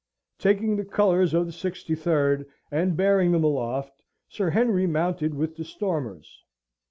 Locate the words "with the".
5.35-5.63